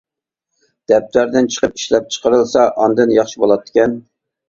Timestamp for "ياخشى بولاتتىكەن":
3.23-3.99